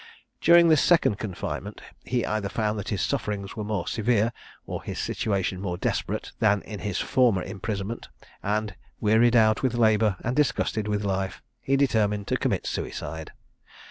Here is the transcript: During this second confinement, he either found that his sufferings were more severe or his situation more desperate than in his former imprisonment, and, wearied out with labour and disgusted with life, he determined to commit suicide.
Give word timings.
During 0.41 0.67
this 0.69 0.81
second 0.81 1.19
confinement, 1.19 1.79
he 2.03 2.25
either 2.25 2.49
found 2.49 2.79
that 2.79 2.89
his 2.89 3.03
sufferings 3.03 3.55
were 3.55 3.63
more 3.63 3.85
severe 3.87 4.33
or 4.65 4.81
his 4.81 4.97
situation 4.97 5.61
more 5.61 5.77
desperate 5.77 6.31
than 6.39 6.63
in 6.63 6.79
his 6.79 6.97
former 6.97 7.43
imprisonment, 7.43 8.09
and, 8.41 8.75
wearied 8.99 9.35
out 9.35 9.61
with 9.61 9.75
labour 9.75 10.17
and 10.21 10.35
disgusted 10.35 10.87
with 10.87 11.03
life, 11.05 11.43
he 11.61 11.75
determined 11.77 12.25
to 12.29 12.37
commit 12.37 12.65
suicide. 12.65 13.31